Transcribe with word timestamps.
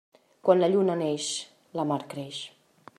Quan 0.47 0.63
la 0.63 0.69
lluna 0.75 0.95
neix, 1.03 1.29
la 1.81 1.87
mar 1.93 2.03
creix. 2.15 2.43